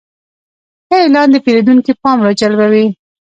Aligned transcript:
ښه 0.87 0.95
اعلان 1.03 1.27
د 1.31 1.35
پیرودونکي 1.45 1.91
پام 2.01 2.17
راجلبوي. 2.27 2.85